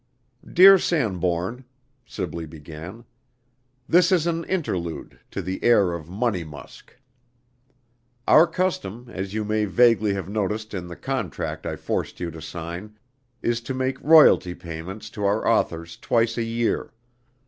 "Dear 0.51 0.79
Sanbourne," 0.79 1.63
Sibley 2.07 2.47
began. 2.47 3.05
"This 3.87 4.11
is 4.11 4.25
an 4.25 4.45
interlude, 4.45 5.19
to 5.29 5.43
the 5.43 5.63
air 5.63 5.93
of 5.93 6.09
'Money 6.09 6.43
Musk'! 6.43 6.97
Our 8.27 8.47
custom, 8.47 9.05
as 9.11 9.35
you 9.35 9.45
may 9.45 9.65
vaguely 9.65 10.15
have 10.15 10.27
noticed 10.27 10.73
in 10.73 10.87
the 10.87 10.95
contract 10.95 11.67
I 11.67 11.75
forced 11.75 12.19
you 12.19 12.31
to 12.31 12.41
sign, 12.41 12.97
is 13.43 13.61
to 13.61 13.75
make 13.75 14.01
royalty 14.01 14.55
payments 14.55 15.07
to 15.11 15.23
our 15.25 15.47
authors 15.47 15.95
twice 15.97 16.35
a 16.35 16.43
year. 16.43 16.91